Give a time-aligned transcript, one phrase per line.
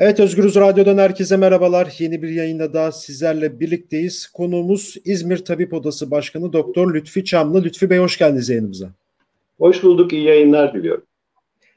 [0.00, 1.94] Evet Özgürüz Radyo'dan herkese merhabalar.
[1.98, 4.26] Yeni bir yayında daha sizlerle birlikteyiz.
[4.26, 7.64] Konuğumuz İzmir Tabip Odası Başkanı Doktor Lütfi Çamlı.
[7.64, 8.90] Lütfi Bey hoş geldiniz yayınımıza.
[9.58, 11.04] Hoş bulduk, iyi yayınlar diliyorum.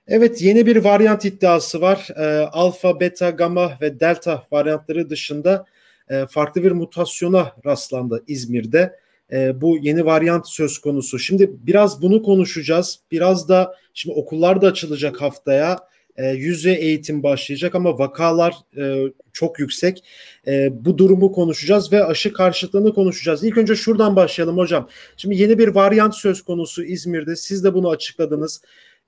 [0.08, 2.08] Evet yeni bir varyant iddiası var.
[2.16, 5.66] E, alfa, beta, gamma ve delta varyantları dışında
[6.10, 8.96] e, farklı bir mutasyona rastlandı İzmir'de.
[9.32, 11.20] E, bu yeni varyant söz konusu.
[11.20, 13.00] Şimdi biraz bunu konuşacağız.
[13.12, 15.80] Biraz da şimdi okullar da açılacak haftaya
[16.18, 20.04] e, yüz eğitim başlayacak ama vakalar e, çok yüksek.
[20.48, 23.44] E, bu durumu konuşacağız ve aşı karşıtlığını konuşacağız.
[23.44, 24.90] İlk önce şuradan başlayalım hocam.
[25.18, 27.36] Şimdi yeni bir varyant söz konusu İzmir'de.
[27.36, 28.62] Siz de bunu açıkladınız.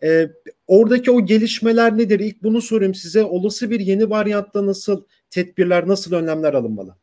[0.04, 0.30] E,
[0.68, 2.20] oradaki o gelişmeler nedir?
[2.20, 3.24] İlk bunu sorayım size.
[3.24, 6.96] Olası bir yeni varyantta nasıl tedbirler, nasıl önlemler alınmalı?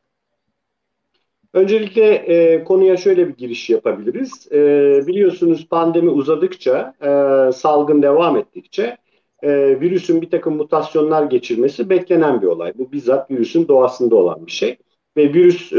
[1.55, 4.53] Öncelikle e, konuya şöyle bir giriş yapabiliriz.
[4.53, 4.59] E,
[5.07, 8.97] biliyorsunuz pandemi uzadıkça, e, salgın devam ettikçe
[9.43, 12.73] e, virüsün bir takım mutasyonlar geçirmesi beklenen bir olay.
[12.75, 14.77] Bu bizzat virüsün doğasında olan bir şey.
[15.17, 15.79] Ve virüs e,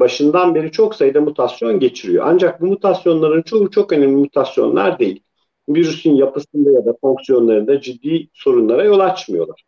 [0.00, 2.24] başından beri çok sayıda mutasyon geçiriyor.
[2.28, 5.22] Ancak bu mutasyonların çoğu çok önemli mutasyonlar değil.
[5.68, 9.64] Virüsün yapısında ya da fonksiyonlarında ciddi sorunlara yol açmıyorlar.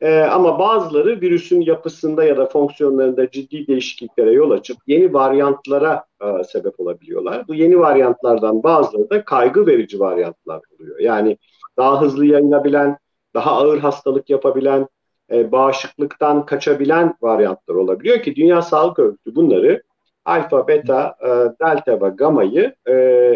[0.00, 6.44] E, ama bazıları virüsün yapısında ya da fonksiyonlarında ciddi değişikliklere yol açıp yeni varyantlara e,
[6.44, 7.48] sebep olabiliyorlar.
[7.48, 10.98] Bu yeni varyantlardan bazıları da kaygı verici varyantlar oluyor.
[10.98, 11.38] Yani
[11.78, 12.98] daha hızlı yayılabilen,
[13.34, 14.88] daha ağır hastalık yapabilen,
[15.32, 19.82] e, bağışıklıktan kaçabilen varyantlar olabiliyor ki Dünya Sağlık Örgütü bunları
[20.24, 21.28] alfa, beta, e,
[21.64, 22.92] delta ve gama'yı e,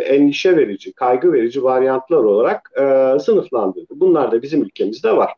[0.07, 3.95] endişe verici, kaygı verici varyantlar olarak e, sınıflandırdı.
[3.95, 5.33] Bunlar da bizim ülkemizde var.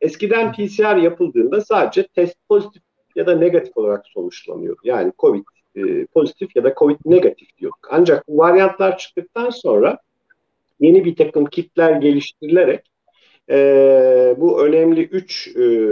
[0.00, 2.82] Eskiden PCR yapıldığında sadece test pozitif
[3.16, 4.80] ya da negatif olarak sonuçlanıyordu.
[4.84, 7.88] Yani COVID e, pozitif ya da COVID negatif diyorduk.
[7.90, 9.98] Ancak bu varyantlar çıktıktan sonra
[10.80, 12.86] yeni bir takım kitler geliştirilerek
[13.50, 15.88] e, bu önemli üç e,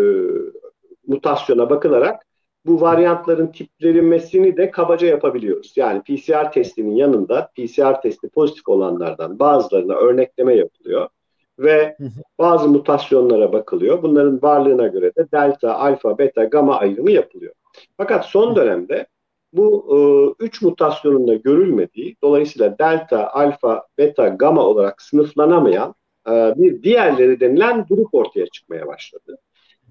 [1.07, 2.23] mutasyona bakılarak
[2.67, 5.73] bu varyantların tiplenmesini de kabaca yapabiliyoruz.
[5.77, 11.09] Yani PCR testinin yanında PCR testi pozitif olanlardan bazılarına örnekleme yapılıyor
[11.59, 11.97] ve
[12.39, 14.03] bazı mutasyonlara bakılıyor.
[14.03, 17.53] Bunların varlığına göre de delta, alfa, beta, gamma ayrımı yapılıyor.
[17.97, 19.07] Fakat son dönemde
[19.53, 19.99] bu e,
[20.45, 25.95] üç mutasyonun da görülmediği, dolayısıyla delta, alfa, beta, gamma olarak sınıflanamayan
[26.29, 29.39] e, bir diğerleri denilen grup ortaya çıkmaya başladı.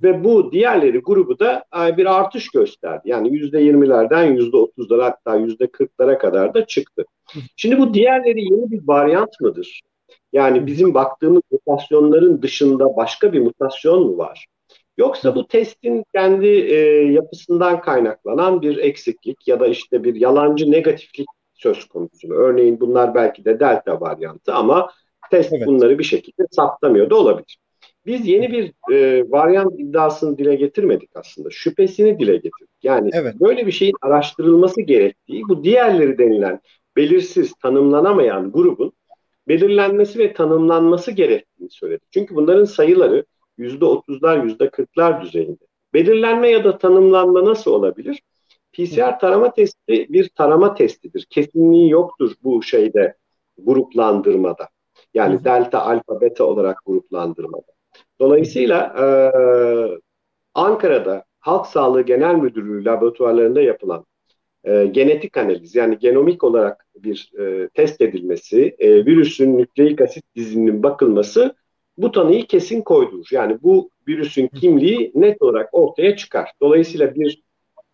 [0.03, 3.01] Ve bu diğerleri grubu da e, bir artış gösterdi.
[3.05, 7.05] Yani yüzde yirmilerden yüzde otuzlara hatta yüzde kırklara kadar da çıktı.
[7.55, 9.81] Şimdi bu diğerleri yeni bir varyant mıdır?
[10.33, 14.45] Yani bizim baktığımız mutasyonların dışında başka bir mutasyon mu var?
[14.99, 16.75] Yoksa bu testin kendi e,
[17.11, 22.33] yapısından kaynaklanan bir eksiklik ya da işte bir yalancı negatiflik söz konusu mu?
[22.33, 24.91] Örneğin bunlar belki de delta varyantı ama
[25.31, 25.67] test evet.
[25.67, 27.57] bunları bir şekilde saptamıyor da olabilir.
[28.05, 31.49] Biz yeni bir e, varyant iddiasını dile getirmedik aslında.
[31.51, 32.69] Şüphesini dile getirdik.
[32.83, 33.35] Yani evet.
[33.39, 36.59] böyle bir şeyin araştırılması gerektiği, bu diğerleri denilen
[36.95, 38.91] belirsiz, tanımlanamayan grubun
[39.47, 42.01] belirlenmesi ve tanımlanması gerektiğini söyledi.
[42.11, 43.25] Çünkü bunların sayıları
[43.59, 45.65] yüzde otuzlar, yüzde kırklar düzeyinde.
[45.93, 48.21] Belirlenme ya da tanımlanma nasıl olabilir?
[48.73, 51.27] PCR tarama testi bir tarama testidir.
[51.29, 53.15] Kesinliği yoktur bu şeyde
[53.57, 54.69] gruplandırmada.
[55.13, 55.43] Yani Hı.
[55.43, 57.71] delta, alfa, beta olarak gruplandırmada.
[58.19, 59.05] Dolayısıyla e,
[60.53, 64.05] Ankara'da Halk Sağlığı Genel Müdürlüğü laboratuvarlarında yapılan
[64.63, 70.83] e, genetik analiz yani genomik olarak bir e, test edilmesi, e, virüsün nükleik asit dizininin
[70.83, 71.55] bakılması
[72.01, 73.27] bu tanıyı kesin koydurur.
[73.31, 76.51] Yani bu virüsün kimliği net olarak ortaya çıkar.
[76.61, 77.41] Dolayısıyla bir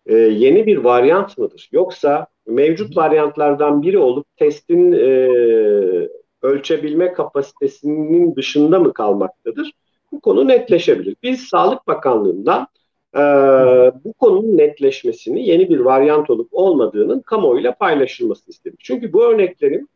[0.06, 1.68] e, yeni bir varyant mıdır?
[1.72, 5.28] Yoksa mevcut varyantlardan biri olup testin e,
[6.42, 9.72] ölçebilme kapasitesinin dışında mı kalmaktadır?
[10.12, 11.16] Bu konu netleşebilir.
[11.22, 12.66] Biz Sağlık Bakanlığı'ndan
[13.14, 13.20] e,
[14.04, 18.80] bu konunun netleşmesini yeni bir varyant olup olmadığının kamuoyuyla paylaşılmasını istedik.
[18.80, 19.88] Çünkü bu örneklerin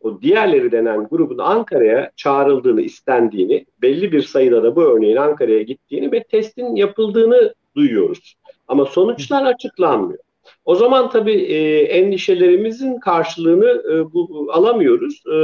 [0.00, 6.12] o diğerleri denen grubun Ankara'ya çağrıldığını, istendiğini, belli bir sayıda da bu örneğin Ankara'ya gittiğini
[6.12, 8.34] ve testin yapıldığını duyuyoruz.
[8.68, 10.18] Ama sonuçlar açıklanmıyor.
[10.64, 15.22] O zaman tabii e, endişelerimizin karşılığını e, bu, alamıyoruz.
[15.26, 15.38] E,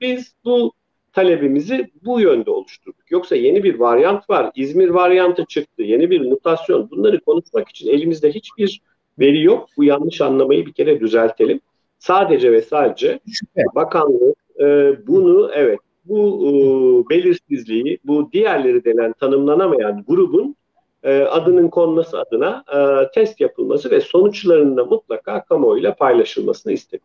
[0.00, 0.72] biz bu
[1.12, 3.10] talebimizi bu yönde oluşturduk.
[3.10, 6.90] Yoksa yeni bir varyant var, İzmir varyantı çıktı, yeni bir mutasyon.
[6.90, 8.80] Bunları konuşmak için elimizde hiçbir
[9.18, 9.68] veri yok.
[9.76, 11.60] Bu yanlış anlamayı bir kere düzeltelim.
[12.02, 13.62] Sadece ve sadece Şüphe.
[13.74, 14.66] bakanlık e,
[15.06, 16.50] bunu evet bu e,
[17.10, 20.56] belirsizliği, bu diğerleri denen tanımlanamayan grubun
[21.02, 27.04] e, adının konması adına e, test yapılması ve sonuçlarının da mutlaka kamuoyuyla paylaşılmasını istedik.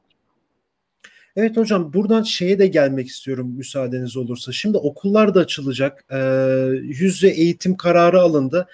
[1.36, 4.52] Evet hocam buradan şeye de gelmek istiyorum müsaadeniz olursa.
[4.52, 6.06] Şimdi okullar da açılacak.
[6.12, 6.18] E,
[6.82, 8.68] yüzde eğitim kararı alındı.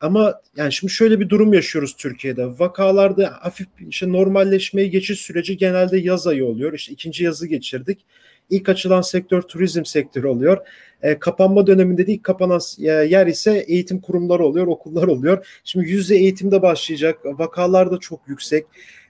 [0.00, 2.46] Ama yani şimdi şöyle bir durum yaşıyoruz Türkiye'de.
[2.58, 6.72] Vakalarda hafif işte normalleşmeye geçiş süreci genelde yaz ayı oluyor.
[6.72, 8.06] İşte ikinci yazı geçirdik.
[8.50, 10.58] İlk açılan sektör turizm sektörü oluyor.
[11.02, 15.60] E, kapanma döneminde de ilk kapanan e, yer ise eğitim kurumları oluyor, okullar oluyor.
[15.64, 17.18] Şimdi yüzde eğitimde başlayacak.
[17.24, 18.66] Vakalar da çok yüksek.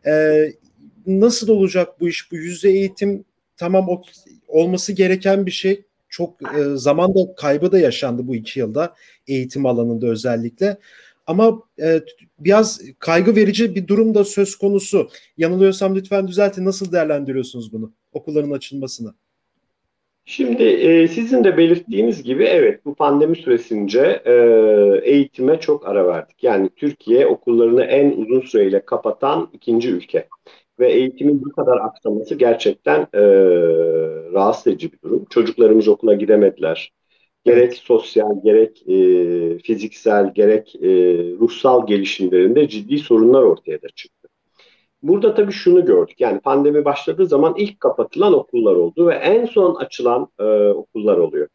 [0.07, 0.45] E,
[1.07, 2.33] nasıl olacak bu iş?
[2.33, 3.25] Bu yüzde eğitim
[3.57, 3.89] tamam
[4.49, 5.83] olması gereken bir şey.
[6.09, 8.95] Çok e, zamanda kaybı da yaşandı bu iki yılda
[9.27, 10.79] eğitim alanında özellikle.
[11.27, 12.01] Ama e,
[12.39, 15.09] biraz kaygı verici bir durum da söz konusu.
[15.37, 16.65] Yanılıyorsam lütfen düzeltin.
[16.65, 17.93] Nasıl değerlendiriyorsunuz bunu?
[18.13, 19.15] Okulların açılmasını.
[20.25, 24.33] Şimdi e, sizin de belirttiğiniz gibi evet bu pandemi süresince e,
[25.03, 26.45] eğitime çok ara verdik.
[26.45, 30.29] Yani Türkiye okullarını en uzun süreyle kapatan ikinci ülke.
[30.81, 33.23] Ve eğitimin bu kadar aksaması gerçekten e,
[34.33, 35.25] rahatsız edici bir durum.
[35.31, 36.93] Çocuklarımız okula gidemediler.
[37.45, 40.89] Gerek sosyal, gerek e, fiziksel, gerek e,
[41.41, 44.29] ruhsal gelişimlerinde ciddi sorunlar ortaya da çıktı.
[45.03, 46.21] Burada tabii şunu gördük.
[46.21, 51.49] Yani pandemi başladığı zaman ilk kapatılan okullar oldu ve en son açılan e, okullar oluyor.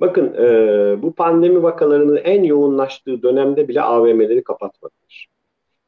[0.00, 5.28] Bakın e, bu pandemi vakalarının en yoğunlaştığı dönemde bile AVM'leri kapatmadılar.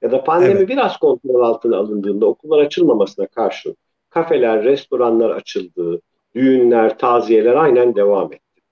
[0.04, 0.68] Ya da pandemi evet.
[0.68, 3.76] biraz kontrol altına alındığında okullar açılmamasına karşın
[4.10, 6.00] kafeler, restoranlar açıldı,
[6.34, 8.62] düğünler, taziyeler aynen devam etti.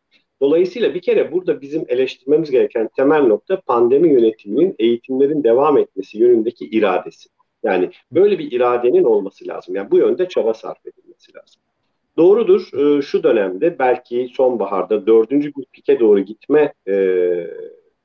[0.41, 6.65] Dolayısıyla bir kere burada bizim eleştirmemiz gereken temel nokta pandemi yönetiminin eğitimlerin devam etmesi yönündeki
[6.65, 7.29] iradesi.
[7.63, 9.75] Yani böyle bir iradenin olması lazım.
[9.75, 11.63] Yani bu yönde çaba sarf edilmesi lazım.
[12.17, 16.93] Doğrudur e, şu dönemde belki sonbaharda dördüncü bir pike doğru gitme e,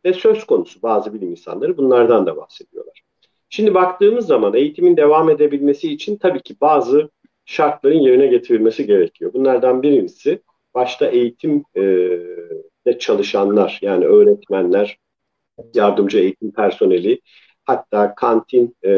[0.06, 3.07] de söz konusu bazı bilim insanları bunlardan da bahsediyorlar.
[3.50, 7.10] Şimdi baktığımız zaman eğitimin devam edebilmesi için tabii ki bazı
[7.46, 9.34] şartların yerine getirilmesi gerekiyor.
[9.34, 10.42] Bunlardan birincisi
[10.76, 14.98] başta eğitimde çalışanlar yani öğretmenler,
[15.74, 17.22] yardımcı eğitim personeli,
[17.66, 18.92] hatta kantin e,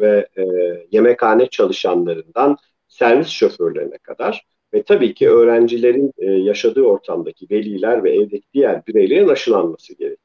[0.00, 0.44] ve e,
[0.92, 2.56] yemekhane çalışanlarından
[2.88, 9.28] servis şoförlerine kadar ve tabii ki öğrencilerin e, yaşadığı ortamdaki veliler ve evdeki diğer bireylerin
[9.28, 10.23] aşılanması gerekiyor.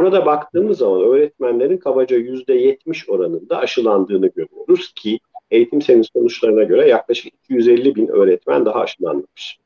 [0.00, 5.18] Burada baktığımız zaman öğretmenlerin kabaca yüzde yetmiş oranında aşılandığını görüyoruz ki
[5.50, 9.58] eğitim senin sonuçlarına göre yaklaşık 250 bin öğretmen daha aşılanmış.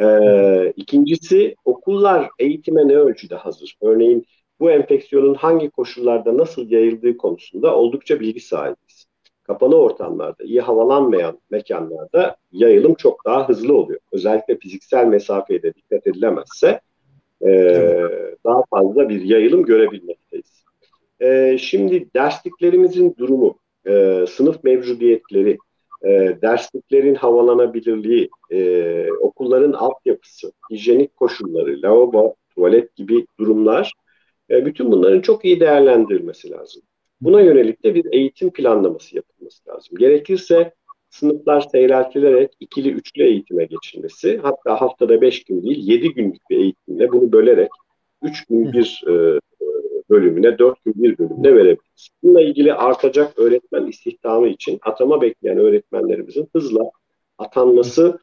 [0.00, 3.76] Ee, ikincisi okullar eğitime ne ölçüde hazır?
[3.82, 4.26] Örneğin
[4.60, 9.06] bu enfeksiyonun hangi koşullarda nasıl yayıldığı konusunda oldukça bilgi sahibiz.
[9.42, 14.00] Kapalı ortamlarda, iyi havalanmayan mekanlarda yayılım çok daha hızlı oluyor.
[14.12, 16.80] Özellikle fiziksel mesafeye de dikkat edilemezse
[17.46, 17.50] e,
[18.48, 20.64] daha fazla bir yayılım görebilmekteyiz.
[21.20, 25.58] E, şimdi dersliklerimizin durumu, e, sınıf mevcudiyetleri,
[26.04, 33.92] e, dersliklerin havalanabilirliği, e, okulların altyapısı, hijyenik koşulları, lavabo, tuvalet gibi durumlar
[34.50, 36.82] e, bütün bunların çok iyi değerlendirilmesi lazım.
[37.20, 39.98] Buna yönelik de bir eğitim planlaması yapılması lazım.
[39.98, 40.72] Gerekirse
[41.10, 47.12] sınıflar seyreltilerek ikili üçlü eğitime geçilmesi, hatta haftada beş gün değil yedi günlük bir eğitimle
[47.12, 47.70] bunu bölerek
[48.28, 49.40] üç gün bir e,
[50.10, 52.08] bölümüne, dört gün bir bölümüne verebiliriz.
[52.22, 56.90] Bununla ilgili artacak öğretmen istihdamı için atama bekleyen öğretmenlerimizin hızla
[57.38, 58.18] atanması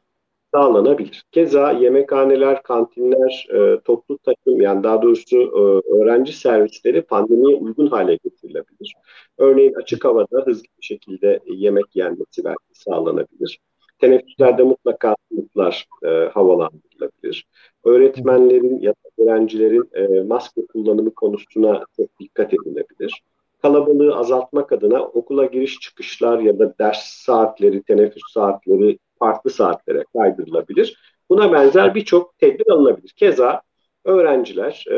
[0.54, 1.24] sağlanabilir.
[1.32, 5.60] Keza yemekhaneler, kantinler, e, toplu takım yani daha doğrusu e,
[5.94, 8.92] öğrenci servisleri pandemiye uygun hale getirilebilir.
[9.38, 13.58] Örneğin açık havada hızlı bir şekilde yemek yenmesi belki sağlanabilir.
[13.98, 17.46] Teneffüslerde mutlaka sınıflar e, havalandırılabilir.
[17.84, 23.22] Öğretmenlerin ya da öğrencilerin e, maske kullanımı konusuna çok dikkat edilebilir.
[23.62, 31.16] Kalabalığı azaltmak adına okula giriş çıkışlar ya da ders saatleri, teneffüs saatleri farklı saatlere kaydırılabilir.
[31.30, 33.10] Buna benzer birçok tedbir alınabilir.
[33.16, 33.62] Keza
[34.04, 34.94] öğrenciler e,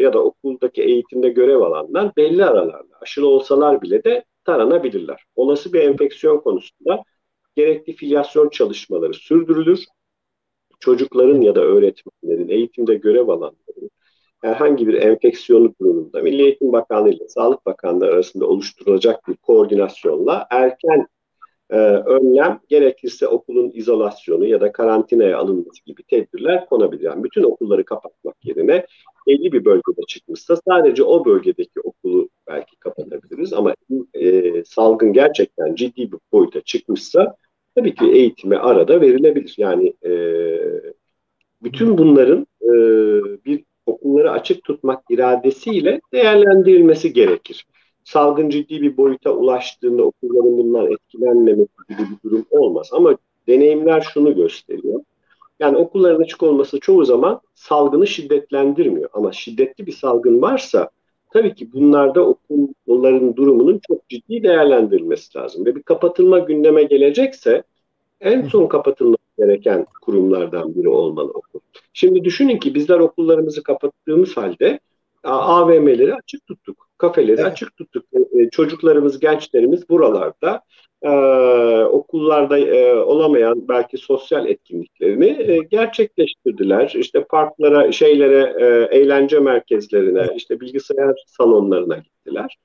[0.00, 5.24] ya da okuldaki eğitimde görev alanlar belli aralarla aşılı olsalar bile de taranabilirler.
[5.36, 7.02] Olası bir enfeksiyon konusunda
[7.56, 9.84] gerekli filyasyon çalışmaları sürdürülür.
[10.80, 13.90] Çocukların ya da öğretmenlerin eğitimde görev alanların
[14.42, 21.06] herhangi bir enfeksiyonu durumunda Milli Eğitim Bakanlığı ile Sağlık Bakanlığı arasında oluşturulacak bir koordinasyonla erken
[21.70, 27.04] e, önlem gerekirse okulun izolasyonu ya da karantinaya alınması gibi tedbirler konabilir.
[27.04, 28.86] Yani bütün okulları kapatmak yerine
[29.26, 33.74] belli bir bölgede çıkmışsa sadece o bölgedeki okulu belki kapatabiliriz ama
[34.14, 37.36] e, salgın gerçekten ciddi bir boyuta çıkmışsa
[37.76, 39.54] tabii ki eğitime arada verilebilir.
[39.58, 40.12] Yani e,
[41.62, 42.70] bütün bunların e,
[43.44, 47.66] bir okulları açık tutmak iradesiyle değerlendirilmesi gerekir
[48.06, 52.90] salgın ciddi bir boyuta ulaştığında okulların bundan etkilenmemesi gibi bir durum olmaz.
[52.92, 53.16] Ama
[53.48, 55.00] deneyimler şunu gösteriyor.
[55.60, 59.10] Yani okulların açık olması çoğu zaman salgını şiddetlendirmiyor.
[59.12, 60.90] Ama şiddetli bir salgın varsa
[61.36, 65.66] tabii ki bunlarda okulların durumunun çok ciddi değerlendirilmesi lazım.
[65.66, 67.62] Ve bir kapatılma gündeme gelecekse
[68.20, 71.60] en son kapatılması gereken kurumlardan biri olmalı okul.
[71.92, 74.80] Şimdi düşünün ki bizler okullarımızı kapattığımız halde
[75.24, 77.52] AVM'leri açık tuttuk, kafeleri evet.
[77.52, 78.04] açık tuttuk.
[78.12, 80.60] E, e, çocuklarımız, gençlerimiz buralarda
[81.02, 81.08] e,
[81.84, 86.94] okullarda e, olamayan belki sosyal etkinliklerini e, gerçekleştirdiler.
[86.96, 92.56] İşte parklara, şeylere, e, eğlence merkezlerine, işte bilgisayar salonlarına gittiler.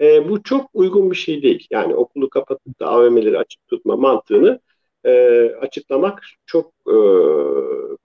[0.00, 1.66] E, bu çok uygun bir şey değil.
[1.70, 4.60] Yani okulu kapatıp da AVM'leri açık tutma mantığını
[5.04, 6.96] e, açıklamak çok e,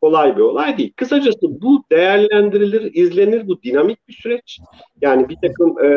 [0.02, 0.94] kolay bir olay değil.
[0.96, 4.60] Kısacası bu değerlendirilir, izlenir, bu dinamik bir süreç.
[5.02, 5.90] Yani bir takım e,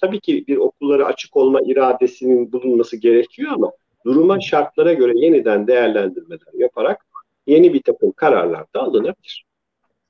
[0.00, 3.72] tabii ki bir okulları açık olma iradesinin bulunması gerekiyor ama
[4.06, 7.06] duruma şartlara göre yeniden değerlendirmeler yaparak
[7.46, 9.46] yeni bir takım kararlar da alınabilir.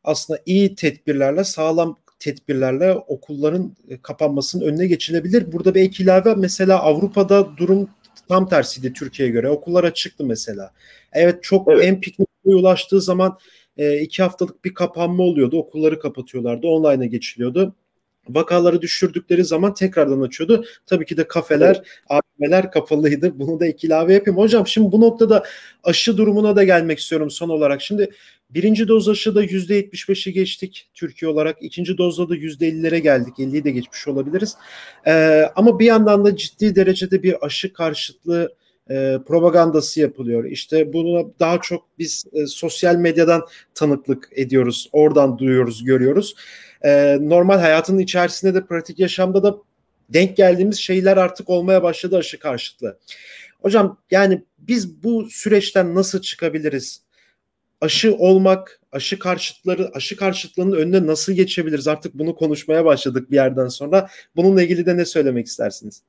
[0.05, 5.53] Aslında iyi tedbirlerle sağlam tedbirlerle okulların kapanmasının önüne geçilebilir.
[5.53, 7.89] Burada bir ek ilave mesela Avrupa'da durum
[8.33, 9.51] tam tersiydi Türkiye'ye göre.
[9.51, 10.73] Okullar açıktı mesela.
[11.13, 11.85] Evet çok evet.
[11.85, 13.39] en piknik ulaştığı zaman
[13.77, 15.59] e, iki haftalık bir kapanma oluyordu.
[15.59, 16.67] Okulları kapatıyorlardı.
[16.67, 17.75] Online'a geçiliyordu.
[18.29, 20.65] Vakaları düşürdükleri zaman tekrardan açıyordu.
[20.87, 21.83] Tabii ki de kafeler.
[22.09, 23.39] AVM'ler kapalıydı.
[23.39, 24.39] Bunu da ek ilave yapayım.
[24.39, 25.45] Hocam şimdi bu noktada
[25.85, 27.83] aşı durumuna da gelmek istiyorum son olarak.
[27.83, 28.11] Şimdi
[28.51, 31.57] birinci doz aşıda %75'i geçtik Türkiye olarak.
[31.61, 33.35] ikinci dozda da %50'lere geldik.
[33.39, 34.57] 50'yi de geçmiş olabiliriz.
[35.07, 38.55] Ee, ama bir yandan da ciddi derecede bir aşı karşıtlığı
[38.91, 40.45] e, propagandası yapılıyor.
[40.45, 43.43] İşte bunu daha çok biz e, sosyal medyadan
[43.75, 44.89] tanıklık ediyoruz.
[44.93, 46.35] Oradan duyuyoruz, görüyoruz.
[46.85, 49.57] E, normal hayatın içerisinde de pratik yaşamda da
[50.09, 52.99] denk geldiğimiz şeyler artık olmaya başladı aşı karşıtlığı.
[53.63, 57.03] Hocam yani biz bu süreçten nasıl çıkabiliriz?
[57.81, 61.89] Aşı olmak, aşı karşıtları, aşı karşıtlığının önüne nasıl geçebiliriz?
[61.89, 64.09] Artık bunu konuşmaya başladık bir yerden sonra.
[64.37, 66.03] Bununla ilgili de ne söylemek istersiniz?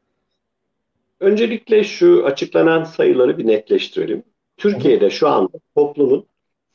[1.19, 4.23] Öncelikle şu açıklanan sayıları bir netleştirelim.
[4.57, 6.25] Türkiye'de şu anda toplumun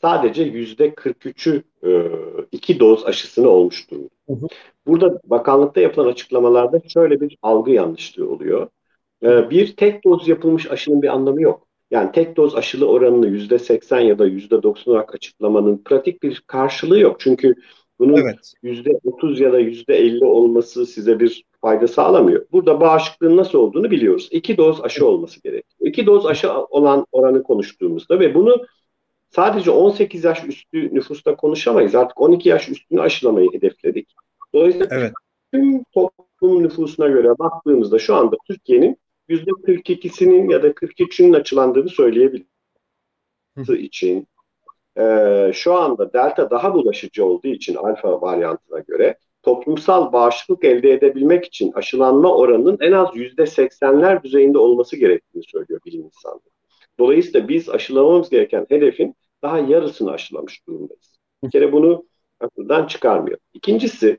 [0.03, 1.91] sadece yüzde 43'ü e,
[2.53, 4.49] iki doz aşısını olmuş durumda.
[4.87, 8.69] Burada bakanlıkta yapılan açıklamalarda şöyle bir algı yanlışlığı oluyor.
[9.23, 11.69] E, bir tek doz yapılmış aşının bir anlamı yok.
[11.91, 16.43] Yani tek doz aşılı oranını yüzde 80 ya da yüzde 90 olarak açıklamanın pratik bir
[16.47, 17.17] karşılığı yok.
[17.21, 17.55] Çünkü
[17.99, 18.25] bunun
[18.63, 19.01] yüzde evet.
[19.05, 22.47] 30 ya da yüzde 50 olması size bir fayda sağlamıyor.
[22.53, 24.29] Burada bağışıklığın nasıl olduğunu biliyoruz.
[24.31, 25.91] İki doz aşı olması gerekiyor.
[25.91, 28.67] İki doz aşı olan oranı konuştuğumuzda ve bunu
[29.31, 31.95] sadece 18 yaş üstü nüfusta konuşamayız.
[31.95, 34.15] Artık 12 yaş üstünü aşılamayı hedefledik.
[34.55, 35.13] Dolayısıyla evet.
[35.53, 38.97] tüm toplum nüfusuna göre baktığımızda şu anda Türkiye'nin
[39.29, 42.49] %42'sinin ya da 43'ünün açılandığını söyleyebiliriz.
[43.69, 44.27] için
[44.99, 51.45] e, şu anda delta daha bulaşıcı olduğu için alfa varyantına göre toplumsal bağışıklık elde edebilmek
[51.45, 56.58] için aşılanma oranının en az yüzde seksenler düzeyinde olması gerektiğini söylüyor bilim insanları.
[56.99, 61.19] Dolayısıyla biz aşılamamız gereken hedefin daha yarısını aşılamış durumdayız.
[61.45, 62.05] Bir kere bunu
[62.41, 63.39] akıldan çıkarmıyor.
[63.55, 64.19] İkincisi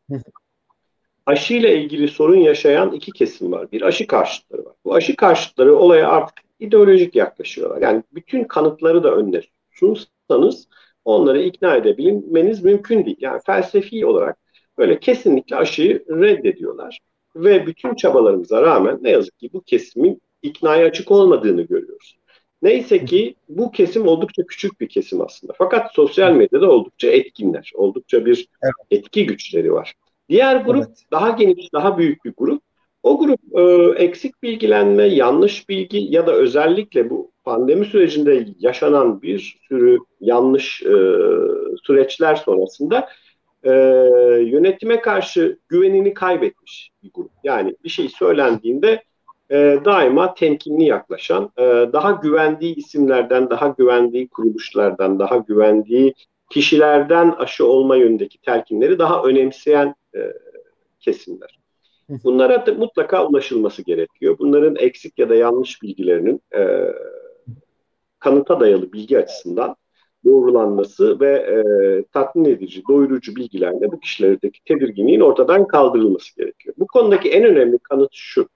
[1.25, 3.71] aşı ile ilgili sorun yaşayan iki kesim var.
[3.71, 4.73] Bir aşı karşıtları var.
[4.85, 7.81] Bu aşı karşıtları olaya artık ideolojik yaklaşıyorlar.
[7.81, 10.67] Yani bütün kanıtları da önüne sunsanız
[11.05, 13.17] onları ikna edebilmeniz mümkün değil.
[13.19, 14.37] Yani felsefi olarak
[14.77, 16.99] böyle kesinlikle aşıyı reddediyorlar.
[17.35, 22.18] Ve bütün çabalarımıza rağmen ne yazık ki bu kesimin iknaya açık olmadığını görüyoruz.
[22.61, 25.53] Neyse ki bu kesim oldukça küçük bir kesim aslında.
[25.57, 27.71] Fakat sosyal medyada oldukça etkinler.
[27.75, 28.73] Oldukça bir evet.
[28.91, 29.93] etki güçleri var.
[30.29, 31.03] Diğer grup evet.
[31.11, 32.61] daha geniş, daha büyük bir grup.
[33.03, 39.57] O grup e, eksik bilgilenme, yanlış bilgi ya da özellikle bu pandemi sürecinde yaşanan bir
[39.67, 40.95] sürü yanlış e,
[41.83, 43.09] süreçler sonrasında
[43.63, 43.71] e,
[44.45, 47.31] yönetime karşı güvenini kaybetmiş bir grup.
[47.43, 49.03] Yani bir şey söylendiğinde
[49.51, 51.63] e, daima temkinli yaklaşan, e,
[51.93, 56.13] daha güvendiği isimlerden, daha güvendiği kuruluşlardan, daha güvendiği
[56.49, 60.19] kişilerden aşı olma yönündeki telkinleri daha önemseyen e,
[60.99, 61.59] kesimler.
[62.23, 64.35] Bunlara da mutlaka ulaşılması gerekiyor.
[64.39, 66.93] Bunların eksik ya da yanlış bilgilerinin e,
[68.19, 69.75] kanıta dayalı bilgi açısından
[70.25, 71.59] doğrulanması ve e,
[72.11, 76.75] tatmin edici, doyurucu bilgilerle bu kişilerdeki tedirginliğin ortadan kaldırılması gerekiyor.
[76.77, 78.49] Bu konudaki en önemli kanıt şu.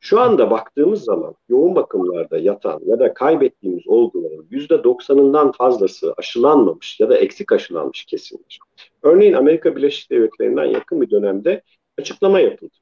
[0.00, 7.00] Şu anda baktığımız zaman yoğun bakımlarda yatan ya da kaybettiğimiz olguların yüzde doksanından fazlası aşılanmamış
[7.00, 8.58] ya da eksik aşılanmış kesimler.
[9.02, 11.62] Örneğin Amerika Birleşik Devletleri'nden yakın bir dönemde
[11.98, 12.74] açıklama yapıldı.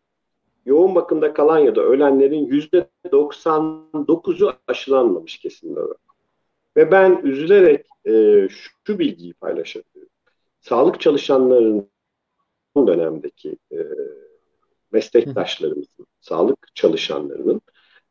[0.67, 5.85] Yoğun bakımda kalan ya da ölenlerin yüzde 99'u aşılanmamış kesimler.
[6.77, 8.49] Ve ben üzülerek e,
[8.85, 10.09] şu bilgiyi paylaşabilirim.
[10.61, 11.89] Sağlık çalışanlarının
[12.77, 13.79] dönemdeki e,
[14.97, 17.61] meslektaşlarımızın, sağlık çalışanlarının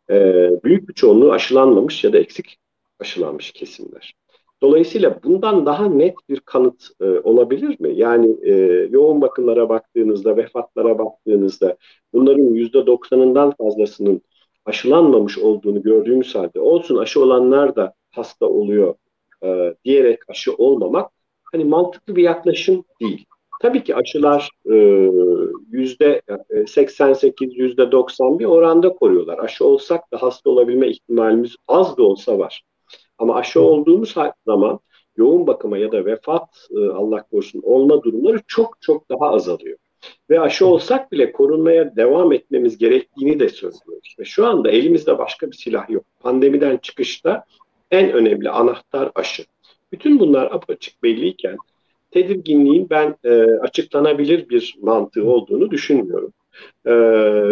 [0.09, 0.15] e,
[0.63, 2.57] büyük bir çoğunluğu aşılanmamış ya da eksik
[2.99, 4.13] aşılanmış kesimler.
[4.61, 7.93] Dolayısıyla bundan daha net bir kanıt e, olabilir mi?
[7.95, 8.53] Yani e,
[8.91, 11.77] yoğun bakımlara baktığınızda, vefatlara baktığınızda
[12.13, 14.21] bunların yüzde doksanından fazlasının
[14.65, 18.95] aşılanmamış olduğunu gördüğümüz halde olsun aşı olanlar da hasta oluyor
[19.43, 21.11] e, diyerek aşı olmamak
[21.51, 23.25] hani mantıklı bir yaklaşım değil.
[23.61, 24.75] Tabii ki aşılar e,
[25.71, 26.21] yüzde
[26.67, 29.39] 88, e, yüzde 90 bir oranda koruyorlar.
[29.39, 32.63] Aşı olsak da hasta olabilme ihtimalimiz az da olsa var.
[33.17, 34.15] Ama aşı olduğumuz
[34.47, 34.79] zaman
[35.17, 39.77] yoğun bakıma ya da vefat e, Allah korusun olma durumları çok çok daha azalıyor.
[40.29, 44.15] Ve aşı olsak bile korunmaya devam etmemiz gerektiğini de söylüyoruz.
[44.19, 46.03] Ve şu anda elimizde başka bir silah yok.
[46.19, 47.43] Pandemiden çıkışta
[47.91, 49.45] en önemli anahtar aşı.
[49.91, 51.57] Bütün bunlar apaçık belliyken
[52.15, 53.29] tedirginliğin ben e,
[53.61, 56.33] açıklanabilir bir mantığı olduğunu düşünmüyorum.
[56.85, 56.93] E,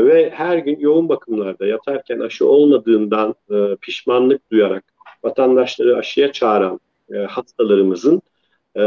[0.06, 4.84] ve her gün yoğun bakımlarda yatarken aşı olmadığından e, pişmanlık duyarak
[5.24, 6.80] vatandaşları aşıya çağıran
[7.14, 8.22] e, hastalarımızın
[8.76, 8.82] e,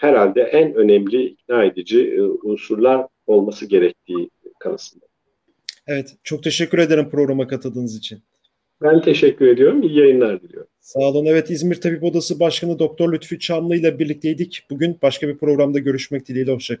[0.00, 5.04] herhalde en önemli ikna edici e, unsurlar olması gerektiği kanısında.
[5.86, 8.22] Evet, çok teşekkür ederim programa katıldığınız için.
[8.82, 9.82] Ben teşekkür ediyorum.
[9.82, 10.68] İyi yayınlar diliyorum.
[10.80, 11.26] Sağ olun.
[11.26, 14.66] Evet İzmir Tabip Odası Başkanı Doktor Lütfi Çamlı ile birlikteydik.
[14.70, 16.52] Bugün başka bir programda görüşmek dileğiyle.
[16.52, 16.70] Hoşçakalın.